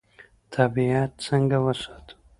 [0.55, 2.15] طبیعت څنګه وساتو؟